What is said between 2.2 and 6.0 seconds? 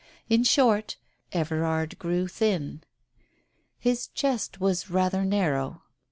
thin. His chest was rather narrow.